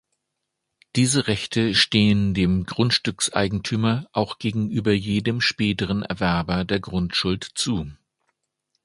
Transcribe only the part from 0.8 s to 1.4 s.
Diese